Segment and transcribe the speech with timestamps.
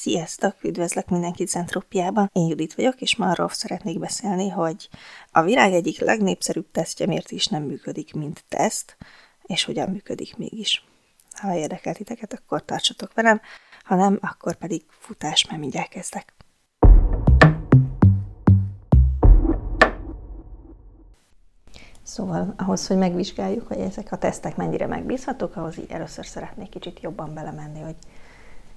[0.00, 0.64] Sziasztok!
[0.64, 2.30] Üdvözlök mindenkit Zentrópiában.
[2.32, 4.88] Én Judit vagyok, és ma arról szeretnék beszélni, hogy
[5.32, 8.96] a világ egyik legnépszerűbb tesztje miért is nem működik, mint teszt,
[9.42, 10.84] és hogyan működik mégis.
[11.32, 13.40] Ha érdekel titeket, akkor tartsatok velem,
[13.84, 16.34] ha nem, akkor pedig futás, mert mindjárt kezdek.
[22.02, 27.00] Szóval ahhoz, hogy megvizsgáljuk, hogy ezek a tesztek mennyire megbízhatók, ahhoz így először szeretnék kicsit
[27.00, 27.96] jobban belemenni, hogy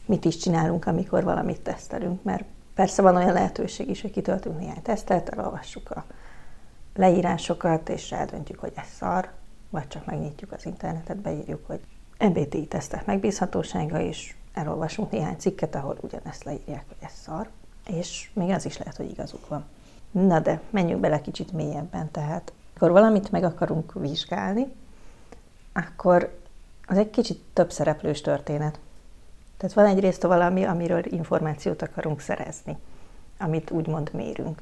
[0.05, 2.43] mit is csinálunk, amikor valamit tesztelünk, mert
[2.73, 6.05] persze van olyan lehetőség is, hogy kitöltünk néhány tesztet, elolvassuk a
[6.95, 9.29] leírásokat, és eldöntjük, hogy ez szar,
[9.69, 11.79] vagy csak megnyitjuk az internetet, beírjuk, hogy
[12.19, 17.49] MBTI tesztek megbízhatósága, és elolvasunk néhány cikket, ahol ugyanezt leírják, hogy ez szar,
[17.87, 19.65] és még az is lehet, hogy igazuk van.
[20.11, 24.67] Na de, menjünk bele kicsit mélyebben, tehát amikor valamit meg akarunk vizsgálni,
[25.73, 26.39] akkor
[26.85, 28.79] az egy kicsit több szereplős történet.
[29.61, 32.77] Tehát van egyrészt valami, amiről információt akarunk szerezni,
[33.39, 34.61] amit úgymond mérünk.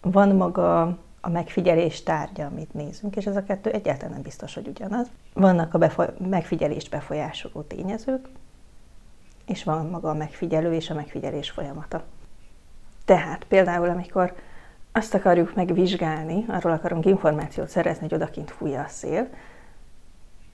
[0.00, 0.82] Van maga
[1.20, 5.06] a megfigyelés tárgya, amit nézünk, és ez a kettő egyáltalán nem biztos, hogy ugyanaz.
[5.32, 8.28] Vannak a befo- megfigyelést befolyásoló tényezők,
[9.46, 12.02] és van maga a megfigyelő és a megfigyelés folyamata.
[13.04, 14.34] Tehát például, amikor
[14.92, 19.28] azt akarjuk megvizsgálni, arról akarunk információt szerezni, hogy odakint fújja a szél,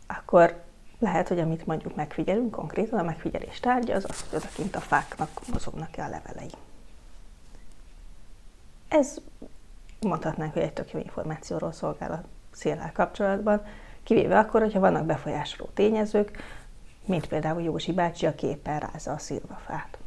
[0.06, 0.64] akkor
[0.98, 5.30] lehet, hogy amit mondjuk megfigyelünk konkrétan, a megfigyelés tárgya az az, hogy odakint a fáknak
[5.52, 6.50] mozognak-e a levelei.
[8.89, 9.17] Ez
[10.00, 13.62] mondhatnánk, hogy egy tök jó információról szolgál a széllel kapcsolatban,
[14.02, 16.30] kivéve akkor, hogyha vannak befolyásoló tényezők,
[17.05, 19.98] mint például Józsi bácsi a képen rázza a szilvafát.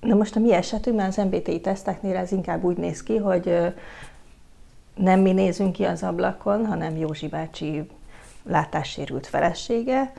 [0.00, 3.74] Na most a mi esetünkben az MBTI teszteknél ez inkább úgy néz ki, hogy
[4.94, 7.90] nem mi nézünk ki az ablakon, hanem Józsi bácsi
[8.48, 10.12] látássérült felesége.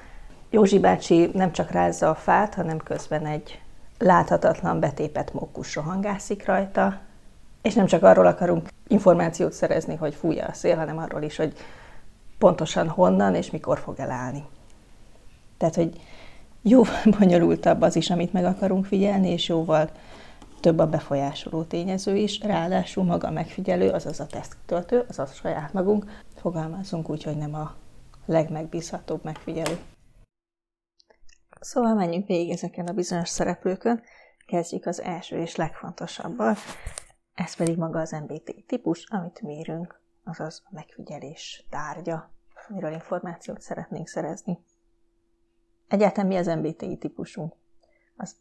[0.50, 3.62] Józsi bácsi nem csak rázza a fát, hanem közben egy
[3.98, 7.00] láthatatlan betépet mókus rohangászik rajta,
[7.62, 11.54] és nem csak arról akarunk információt szerezni, hogy fújja a szél, hanem arról is, hogy
[12.38, 14.46] pontosan honnan és mikor fog elállni.
[15.58, 16.02] Tehát, hogy
[16.62, 19.90] jóval bonyolultabb az is, amit meg akarunk figyelni, és jóval
[20.60, 26.06] több a befolyásoló tényező is, ráadásul maga a megfigyelő, azaz a teszttöltő, azaz saját magunk,
[26.36, 27.74] fogalmazunk úgy, hogy nem a
[28.28, 29.78] legmegbízhatóbb megfigyelő.
[31.60, 34.02] Szóval menjünk végig ezeken a bizonyos szereplőkön,
[34.46, 36.56] kezdjük az első és legfontosabbal,
[37.34, 42.32] ez pedig maga az MBT típus, amit mérünk, azaz a megfigyelés tárgya,
[42.70, 44.60] amiről információt szeretnénk szerezni.
[45.88, 47.56] Egyáltalán mi az MBTI típusunk?
[48.16, 48.36] Az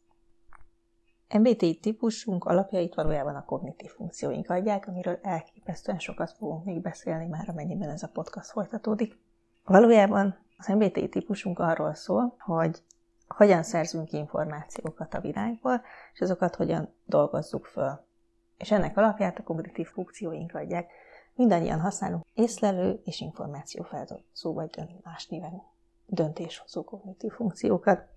[1.28, 7.48] MBTI típusunk alapjait valójában a kognitív funkcióink adják, amiről elképesztően sokat fogunk még beszélni már,
[7.48, 9.18] amennyiben ez a podcast folytatódik.
[9.66, 12.82] Valójában az MBTI típusunk arról szól, hogy
[13.28, 15.82] hogyan szerzünk információkat a világból,
[16.12, 18.04] és azokat hogyan dolgozzuk föl.
[18.58, 20.90] És ennek alapját a kognitív funkcióink adják.
[21.34, 25.62] Mindannyian használunk észlelő és információfeldolgozó, vagy más néven
[26.06, 28.08] döntéshozó kognitív funkciókat.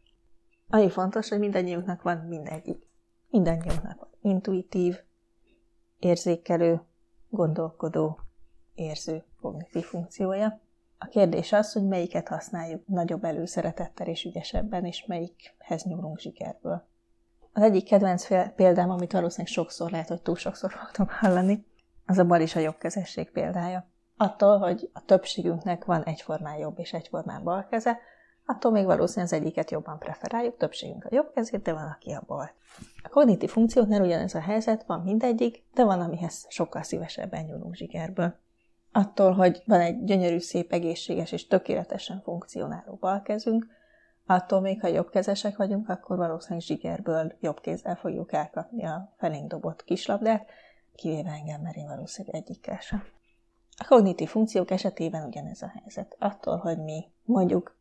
[0.68, 2.88] Ami fontos, hogy mindannyiunknak van mindegyik.
[3.30, 5.00] Mindannyiunknak van intuitív,
[6.00, 6.82] érzékelő,
[7.30, 8.20] gondolkodó,
[8.74, 10.60] érző kognitív funkciója.
[11.02, 16.88] A kérdés az, hogy melyiket használjuk nagyobb előszeretettel és ügyesebben, és melyikhez nyúlunk zsikerből.
[17.54, 21.66] Az egyik kedvenc példám, amit valószínűleg sokszor lehet, hogy túl sokszor fogtam hallani,
[22.06, 23.88] az a bal és a kezesség példája.
[24.18, 28.00] Attól, hogy a többségünknek van egyformán jobb és egyformán bal keze,
[28.46, 32.24] attól még valószínűleg az egyiket jobban preferáljuk, többségünk a jobb kezét, de van, aki a
[32.28, 32.52] bal.
[33.04, 38.36] A kognitív funkcióknál ugyanez a helyzet, van mindegyik, de van, amihez sokkal szívesebben nyúlunk zsigerből.
[38.92, 43.68] Attól, hogy van egy gyönyörű, szép, egészséges és tökéletesen funkcionáló balkezünk,
[44.26, 49.84] attól még, ha jobbkezesek vagyunk, akkor valószínűleg zsigerből jobb kézzel fogjuk elkapni a felénk dobott
[49.84, 50.50] kislabdát,
[50.96, 53.04] kivéve engem, mert én valószínűleg egyikkel sem.
[53.78, 56.16] A kognitív funkciók esetében ugyanez a helyzet.
[56.20, 57.78] Attól, hogy mi mondjuk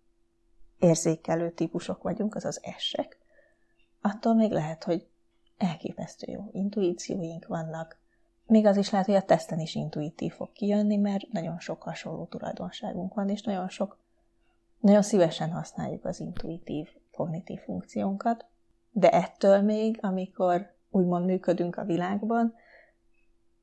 [0.78, 3.18] érzékelő típusok vagyunk, azaz essek,
[4.00, 5.06] attól még lehet, hogy
[5.56, 7.98] elképesztő jó intuícióink vannak,
[8.48, 12.24] még az is lehet, hogy a teszten is intuitív fog kijönni, mert nagyon sok hasonló
[12.24, 13.98] tulajdonságunk van, és nagyon sok,
[14.80, 18.44] nagyon szívesen használjuk az intuitív kognitív funkciónkat,
[18.90, 22.54] de ettől még, amikor úgymond működünk a világban,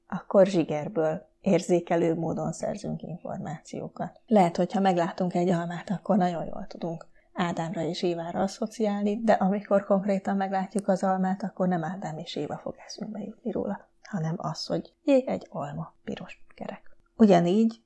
[0.07, 4.21] akkor zsigerből érzékelő módon szerzünk információkat.
[4.27, 9.85] Lehet, hogyha meglátunk egy almát, akkor nagyon jól tudunk Ádámra és Évára asszociálni, de amikor
[9.85, 14.65] konkrétan meglátjuk az almát, akkor nem Ádám és Éva fog eszünkbe jutni róla hanem az,
[14.65, 16.97] hogy jé, egy alma, piros kerek.
[17.17, 17.81] Ugyanígy,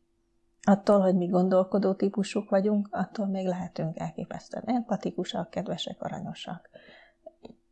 [0.62, 6.70] attól, hogy mi gondolkodó típusuk vagyunk, attól még lehetünk elképesztően empatikusak, kedvesek, aranyosak,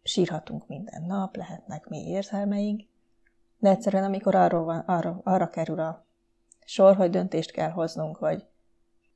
[0.04, 2.82] sírhatunk minden nap, lehetnek mély érzelmeink,
[3.60, 6.06] de egyszerűen amikor arról van, arra, arra kerül a
[6.66, 8.46] sor, hogy döntést kell hoznunk, hogy,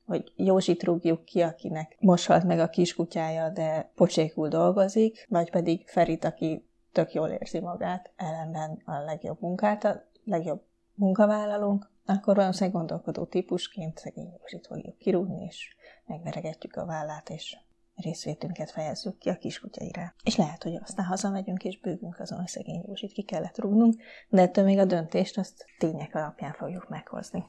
[0.04, 5.88] hogy Józsit rúgjuk ki, akinek most halt meg a kiskutyája, de pocsékul dolgozik, vagy pedig
[5.88, 10.62] Ferit, aki tök jól érzi magát, ellenben a legjobb munkát, a legjobb
[10.94, 17.56] munkavállalónk, akkor valószínűleg gondolkodó típusként szegény Józsit fogjuk kirúgni, és megveregetjük a vállát, és
[17.94, 20.14] részvétünket fejezzük ki a kiskutyaira.
[20.24, 23.94] És lehet, hogy aztán hazamegyünk és bőgünk azon, hogy szegény Józsit ki kellett rúgnunk,
[24.28, 27.44] de ettől még a döntést azt tények alapján fogjuk meghozni.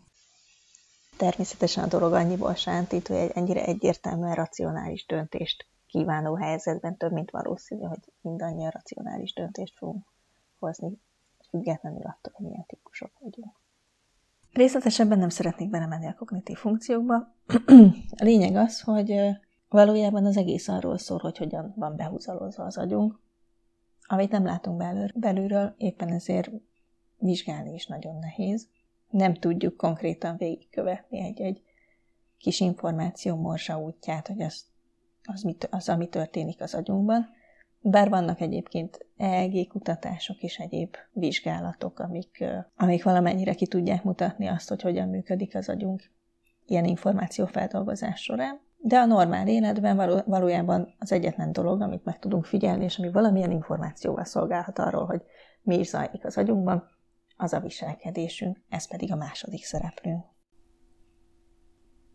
[1.18, 7.32] Természetesen a dolog annyiból sántít, hogy egy ennyire egyértelműen racionális döntést kívánó helyzetben több, mint
[7.32, 10.06] valószínű, hogy mindannyian racionális döntést fogunk
[10.60, 11.00] hozni,
[11.50, 13.60] függetlenül attól, hogy milyen típusok vagyunk.
[14.54, 17.16] Részletesebben nem szeretnék belemenni a kognitív funkciókba.
[18.22, 19.38] a lényeg az, hogy
[19.70, 23.20] valójában az egész arról szól, hogy hogyan van behúzalozva az agyunk,
[24.02, 26.52] amit nem látunk belül, belülről, éppen ezért
[27.18, 28.68] vizsgálni is nagyon nehéz.
[29.10, 31.62] Nem tudjuk konkrétan végigkövetni egy-egy
[32.38, 34.72] kis információ morsa útját, hogy az,
[35.24, 37.30] az, az, ami történik az agyunkban.
[37.80, 42.44] Bár vannak egyébként EEG kutatások és egyéb vizsgálatok, amik,
[42.76, 46.12] amik valamennyire ki tudják mutatni azt, hogy hogyan működik az agyunk
[46.66, 48.62] ilyen információfeldolgozás során.
[48.78, 53.12] De a normál életben való, valójában az egyetlen dolog, amit meg tudunk figyelni, és ami
[53.12, 55.22] valamilyen információval szolgálhat arról, hogy
[55.62, 56.84] mi is zajlik az agyunkban,
[57.38, 60.33] az a viselkedésünk, ez pedig a második szereplőnk.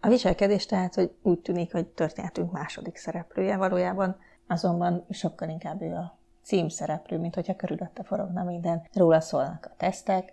[0.01, 4.17] A viselkedés tehát, hogy úgy tűnik, hogy történetünk második szereplője, valójában
[4.47, 8.83] azonban sokkal inkább ő a címszereplő, mint hogyha körülötte forogna minden.
[8.93, 10.33] Róla szólnak a tesztek,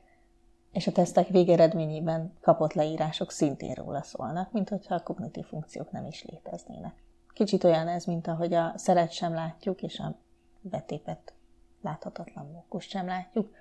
[0.71, 6.05] és a tesztek végeredményében kapott leírások szintén róla szólnak, mint hogyha a kognitív funkciók nem
[6.05, 7.03] is léteznének.
[7.33, 10.15] Kicsit olyan ez, mint ahogy a szeret sem látjuk, és a
[10.61, 11.33] betépet
[11.81, 13.55] láthatatlan mókus sem látjuk.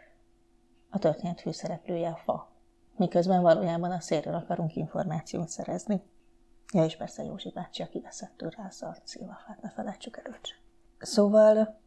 [0.91, 2.54] A történet főszereplője a fa,
[2.97, 6.03] miközben valójában a szélről akarunk információt szerezni.
[6.73, 10.63] Ja, és persze Józsi bácsi, aki veszett tőle a szart szilvafát, ne felejtsük előtt.
[10.99, 11.81] Szóval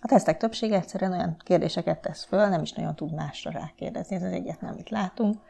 [0.00, 4.22] a tesztek többsége egyszerűen olyan kérdéseket tesz föl, nem is nagyon tud másra rákérdezni, ez
[4.22, 5.40] az egyetlen, amit látunk,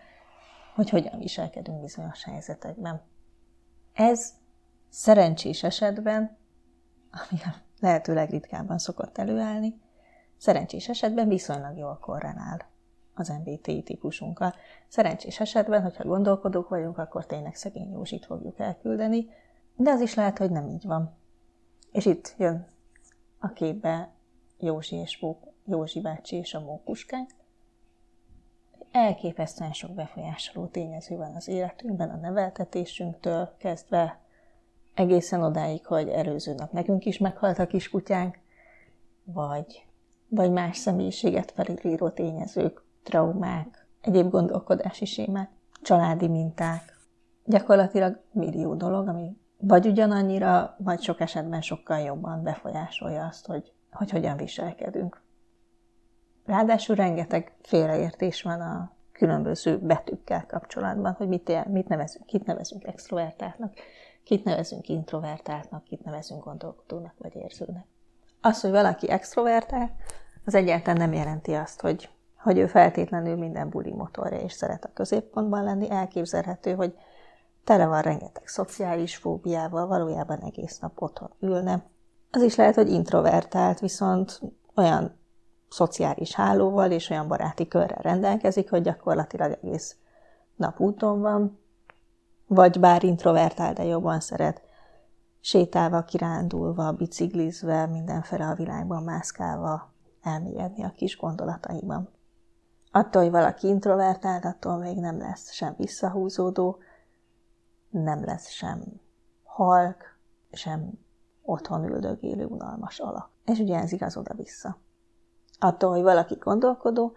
[0.74, 3.02] hogy hogyan viselkedünk bizonyos helyzetekben.
[3.92, 4.32] Ez
[4.88, 6.36] szerencsés esetben,
[7.10, 9.80] ami a lehető legritkábban szokott előállni,
[10.36, 12.66] szerencsés esetben viszonylag jól korrelál
[13.18, 14.54] az MBTI típusunkkal.
[14.88, 19.28] Szerencsés esetben, hogyha gondolkodók vagyunk, akkor tényleg szegény Józsit fogjuk elküldeni,
[19.76, 21.16] de az is lehet, hogy nem így van.
[21.92, 22.66] És itt jön
[23.38, 24.12] a képbe
[24.58, 27.30] Józsi, és Mó, Józsi bácsi és a mókuskánk.
[28.90, 34.20] Elképesztően sok befolyásoló tényező van az életünkben, a neveltetésünktől kezdve
[34.94, 38.38] egészen odáig, hogy előző nap nekünk is meghalt a kiskutyánk,
[39.24, 39.86] vagy,
[40.28, 45.50] vagy más személyiséget felülíró tényezők, traumák, egyéb gondolkodási sémák,
[45.82, 46.96] családi minták.
[47.44, 54.10] Gyakorlatilag millió dolog, ami vagy ugyanannyira, vagy sok esetben sokkal jobban befolyásolja azt, hogy hogy
[54.10, 55.22] hogyan viselkedünk.
[56.46, 63.74] Ráadásul rengeteg félreértés van a különböző betűkkel kapcsolatban, hogy mit, mit nevezünk, kit nevezünk extrovertáltnak,
[64.24, 67.86] kit nevezünk introvertáltnak, kit nevezünk gondolkodónak vagy érzőnek.
[68.40, 69.92] Az, hogy valaki extrovertált,
[70.44, 74.92] az egyáltalán nem jelenti azt, hogy, hogy ő feltétlenül minden buli motorja és szeret a
[74.94, 75.90] középpontban lenni.
[75.90, 76.94] Elképzelhető, hogy
[77.64, 81.82] tele van rengeteg szociális fóbiával, valójában egész nap otthon ülne,
[82.30, 84.40] az is lehet, hogy introvertált, viszont
[84.74, 85.16] olyan
[85.68, 89.96] szociális hálóval és olyan baráti körrel rendelkezik, hogy gyakorlatilag egész
[90.56, 91.58] nap úton van,
[92.46, 94.62] vagy bár introvertál, de jobban szeret
[95.40, 99.92] sétálva, kirándulva, biciklizve, mindenfele a világban mászkálva
[100.22, 102.08] elmélyedni a kis gondolataiban.
[102.92, 106.78] Attól, hogy valaki introvertált, attól még nem lesz sem visszahúzódó,
[107.90, 108.82] nem lesz sem
[109.42, 110.18] halk,
[110.52, 110.92] sem
[111.42, 113.30] otthon üldögélő unalmas alak.
[113.44, 114.78] És ugye ez igaz oda-vissza.
[115.58, 117.16] Attól, hogy valaki gondolkodó,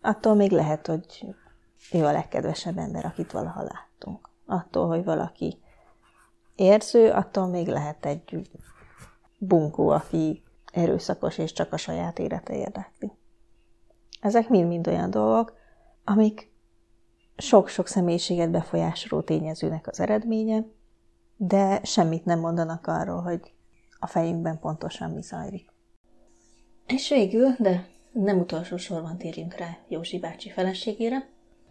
[0.00, 1.34] attól még lehet, hogy
[1.92, 4.28] ő a legkedvesebb ember, akit valaha láttunk.
[4.46, 5.58] Attól, hogy valaki
[6.54, 8.50] érző, attól még lehet egy
[9.38, 10.42] bunkó, aki
[10.72, 13.12] erőszakos és csak a saját élete érdekli.
[14.22, 15.52] Ezek mind-mind olyan dolgok,
[16.04, 16.52] amik
[17.36, 20.64] sok-sok személyiséget befolyásoló tényezőnek az eredménye,
[21.36, 23.54] de semmit nem mondanak arról, hogy
[23.98, 25.70] a fejünkben pontosan mi zajlik.
[26.86, 31.28] És végül, de nem utolsó sorban térjünk rá Józsi bácsi feleségére,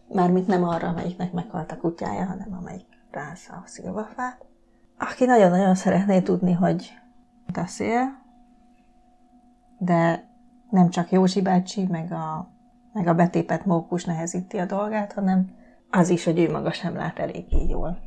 [0.08, 4.46] mármint nem arra, amelyiknek meghalt a kutyája, hanem amelyik rázza a szilvafát,
[4.98, 6.94] aki nagyon-nagyon szeretné tudni, hogy
[7.54, 8.22] beszél,
[9.78, 10.31] de
[10.72, 12.52] nem csak Józsi bácsi, meg a,
[12.94, 15.50] meg a betépet mókus nehezíti a dolgát, hanem
[15.90, 17.98] az is, hogy ő maga sem lát eléggé jól.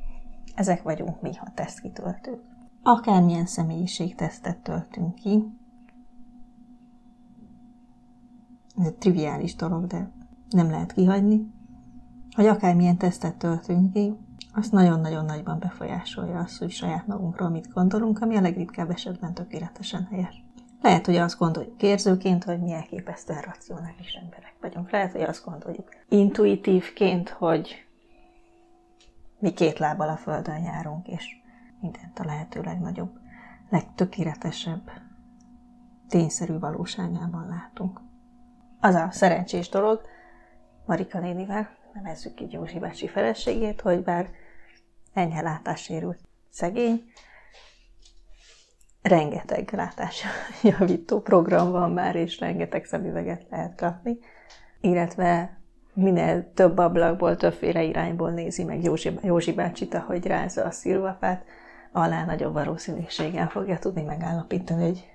[0.54, 2.40] Ezek vagyunk mi, ha tesztkitöltők.
[2.82, 5.44] Akármilyen személyiségtesztet töltünk ki,
[8.76, 10.10] ez egy triviális dolog, de
[10.50, 11.52] nem lehet kihagyni,
[12.34, 14.16] hogy akármilyen tesztet töltünk ki,
[14.54, 20.08] azt nagyon-nagyon nagyban befolyásolja azt, hogy saját magunkról mit gondolunk, ami a legritkább esetben tökéletesen
[20.10, 20.43] helyes.
[20.84, 24.90] Lehet, hogy azt gondoljuk érzőként, hogy mi elképesztően racionális emberek vagyunk.
[24.90, 27.86] Lehet, hogy azt gondoljuk intuitívként, hogy
[29.38, 31.24] mi két lábbal a földön járunk, és
[31.80, 33.10] mindent a lehető legnagyobb,
[33.70, 34.90] legtökéletesebb,
[36.08, 38.00] tényszerű valóságában látunk.
[38.80, 40.00] Az a szerencsés dolog,
[40.86, 44.30] Marika nénivel, nevezzük így Józsi bácsi feleségét, hogy bár
[45.12, 47.04] enyhe látássérült szegény,
[49.04, 54.18] rengeteg látásjavító program van már, és rengeteg szemüveget lehet kapni,
[54.80, 55.58] illetve
[55.94, 61.44] minél több ablakból, többféle irányból nézi meg Józsi, Józsi bácsit, ahogy rázza a szilvafát,
[61.92, 65.08] alá nagyobb valószínűséggel fogja tudni megállapítani, hogy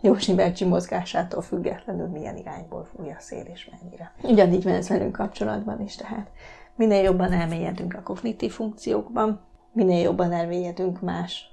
[0.00, 4.12] Józsi bácsi mozgásától függetlenül milyen irányból fúj a szél és mennyire.
[4.22, 6.30] Ugyanígy van ez velünk kapcsolatban is, tehát
[6.74, 9.40] minél jobban elmélyedünk a kognitív funkciókban,
[9.72, 11.50] minél jobban elmélyedünk más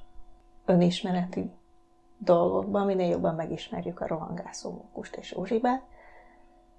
[0.66, 1.52] önismereti
[2.24, 5.82] dolgokban, minél jobban megismerjük a rohangászó mókust és ózsibát,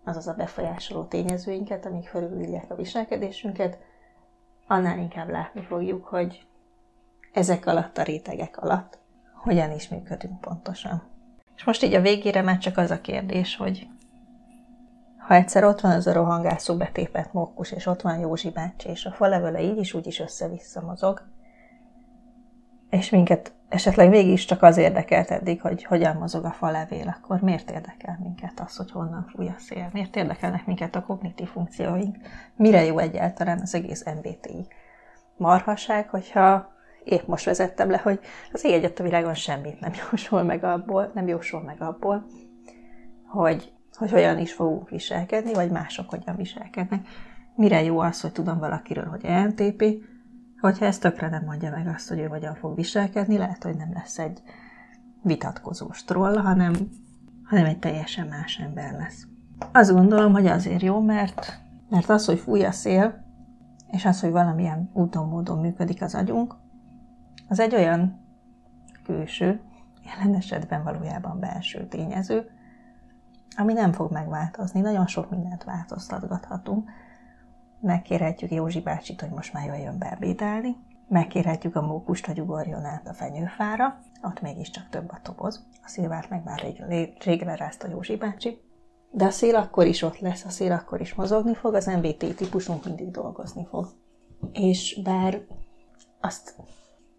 [0.04, 3.78] azaz a befolyásoló tényezőinket, amik fölülírják a viselkedésünket,
[4.66, 6.46] annál inkább látni fogjuk, hogy
[7.32, 8.98] ezek alatt a rétegek alatt
[9.34, 11.02] hogyan is működünk pontosan.
[11.56, 13.88] És most így a végére már csak az a kérdés, hogy
[15.18, 19.04] ha egyszer ott van az a rohangászó betépett mókus, és ott van Józsi bácsi, és
[19.04, 21.22] a falevele így is úgy is össze-vissza mozog,
[22.94, 27.70] és minket esetleg mégis csak az érdekelt eddig, hogy hogyan mozog a falevél, akkor miért
[27.70, 29.90] érdekel minket az, hogy honnan fúj a szél?
[29.92, 32.16] Miért érdekelnek minket a kognitív funkcióink?
[32.56, 34.66] Mire jó egyáltalán az egész MBTI?
[35.36, 36.72] Marhaság, hogyha
[37.04, 38.20] épp most vezettem le, hogy
[38.52, 42.26] az ég a világon semmit nem jósol meg abból, nem jósol meg abból,
[43.26, 47.06] hogy, hogy hogyan is fogunk viselkedni, vagy mások hogyan viselkednek.
[47.54, 49.84] Mire jó az, hogy tudom valakiről, hogy ENTP,
[50.64, 53.90] hogyha ez tökre nem mondja meg azt, hogy ő hogyan fog viselkedni, lehet, hogy nem
[53.92, 54.42] lesz egy
[55.22, 56.72] vitatkozó troll, hanem,
[57.44, 59.26] hanem egy teljesen más ember lesz.
[59.72, 63.24] Azt gondolom, hogy azért jó, mert, mert az, hogy fúj a szél,
[63.90, 66.56] és az, hogy valamilyen úton, módon működik az agyunk,
[67.48, 68.20] az egy olyan
[69.04, 69.60] külső,
[70.04, 72.50] jelen esetben valójában belső tényező,
[73.56, 74.80] ami nem fog megváltozni.
[74.80, 76.90] Nagyon sok mindent változtathatunk,
[77.84, 80.76] megkérhetjük Józsi bácsit, hogy most már jöjjön beebédelni,
[81.08, 85.66] megkérhetjük a mókust, hogy ugorjon át a fenyőfára, ott mégiscsak több a toboz.
[85.82, 88.58] A szilvát meg már rég, rég lerázta Józsi bácsi.
[89.10, 92.36] De a szél akkor is ott lesz, a szél akkor is mozogni fog, az MBT
[92.36, 93.88] típusunk mindig dolgozni fog.
[94.52, 95.40] És bár
[96.20, 96.54] azt,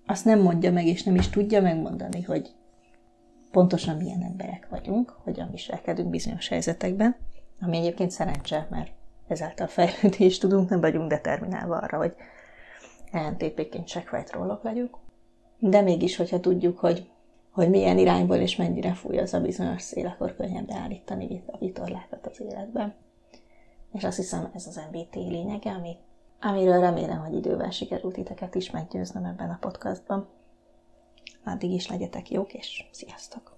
[0.05, 2.55] azt nem mondja meg, és nem is tudja megmondani, hogy
[3.51, 7.15] pontosan milyen emberek vagyunk, hogyan viselkedünk bizonyos helyzetekben,
[7.59, 8.91] ami egyébként szerencse, mert
[9.27, 12.13] ezáltal fejlődést tudunk, nem vagyunk determinálva arra, hogy
[13.11, 14.97] ENTP-ként checkfight legyünk.
[15.59, 17.09] De mégis, hogyha tudjuk, hogy,
[17.51, 22.27] hogy milyen irányból és mennyire fúj az a bizonyos szél, akkor könnyebb beállítani a vitorlákat
[22.27, 22.93] az életben.
[23.93, 25.97] És azt hiszem, ez az MBT lényege, ami,
[26.41, 30.27] amiről remélem, hogy idővel sikerült titeket is meggyőznöm ebben a podcastban.
[31.45, 33.54] Addig is legyetek jók, és sziasztok!